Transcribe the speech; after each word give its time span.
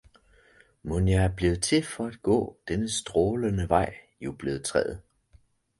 Mon 0.83 1.07
jeg 1.07 1.23
er 1.25 1.35
blevet 1.35 1.63
til 1.63 1.83
for 1.83 2.07
at 2.07 2.21
gå 2.21 2.59
denne 2.67 2.89
strålende 2.89 3.69
vej? 3.69 3.93
jublede 4.21 4.63
træet. 4.63 5.01